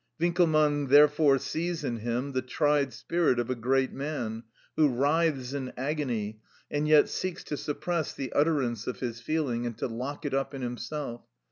Winckelmann 0.19 0.87
therefore 0.89 1.37
sees 1.37 1.83
in 1.83 1.97
him 1.97 2.31
"the 2.31 2.41
tried 2.41 2.91
spirit 2.91 3.37
of 3.37 3.51
a 3.51 3.55
great 3.55 3.93
man, 3.93 4.41
who 4.75 4.87
writhes 4.89 5.53
in 5.53 5.71
agony, 5.77 6.41
and 6.71 6.87
yet 6.87 7.07
seeks 7.07 7.43
to 7.43 7.55
suppress 7.55 8.11
the 8.11 8.33
utterance 8.33 8.87
of 8.87 8.99
his 8.99 9.19
feeling, 9.21 9.63
and 9.67 9.77
to 9.77 9.85
lock 9.87 10.25
it 10.25 10.33
up 10.33 10.55
in 10.55 10.63
himself. 10.63 11.21